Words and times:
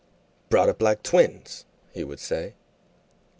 "Brought 0.49 0.67
up 0.67 0.81
like 0.81 1.03
twins!" 1.03 1.65
he 1.93 2.03
would 2.03 2.19
say. 2.19 2.55